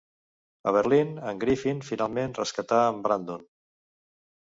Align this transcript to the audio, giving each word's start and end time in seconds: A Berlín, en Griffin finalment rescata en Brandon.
A 0.71 0.73
Berlín, 0.77 1.11
en 1.33 1.43
Griffin 1.45 1.85
finalment 1.91 2.35
rescata 2.43 2.83
en 2.89 3.01
Brandon. 3.07 3.49